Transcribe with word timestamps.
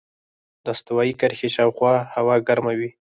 د 0.63 0.65
استوایي 0.75 1.13
کرښې 1.19 1.49
شاوخوا 1.55 1.93
هوا 2.15 2.35
ګرمه 2.47 2.73
وي. 2.79 2.89